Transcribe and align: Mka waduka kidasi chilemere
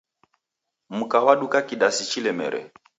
Mka 0.97 1.17
waduka 1.25 1.59
kidasi 1.67 2.03
chilemere 2.09 2.61